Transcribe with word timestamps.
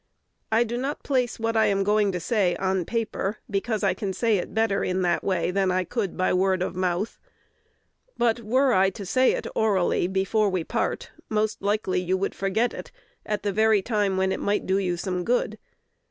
I 0.51 0.63
do 0.63 0.77
not 0.77 1.03
place 1.03 1.39
what 1.39 1.55
I 1.55 1.67
am 1.67 1.83
going 1.83 2.11
to 2.11 2.19
say 2.19 2.55
on 2.55 2.85
paper, 2.85 3.37
because 3.47 3.83
I 3.83 3.93
can 3.93 4.13
say 4.13 4.39
it 4.39 4.51
better 4.55 4.83
in 4.83 5.03
that 5.03 5.23
way 5.23 5.51
than 5.51 5.69
I 5.69 5.83
could 5.83 6.17
by 6.17 6.33
word 6.33 6.63
of 6.63 6.75
mouth; 6.75 7.19
but, 8.17 8.39
were 8.39 8.73
I 8.73 8.89
to 8.89 9.05
say 9.05 9.33
it 9.33 9.45
orally 9.53 10.07
before 10.07 10.49
we 10.49 10.63
part, 10.63 11.11
most 11.29 11.61
likely 11.61 12.01
you 12.01 12.17
would 12.17 12.33
forget 12.33 12.73
it 12.73 12.91
at 13.27 13.43
the 13.43 13.53
very 13.53 13.83
time 13.83 14.17
when 14.17 14.31
it 14.31 14.39
might 14.39 14.65
do 14.65 14.79
you 14.79 14.97
some 14.97 15.23
good. 15.23 15.59